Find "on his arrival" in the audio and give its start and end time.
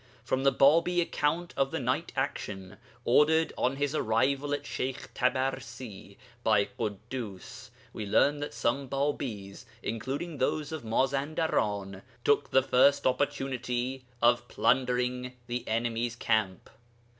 3.55-4.51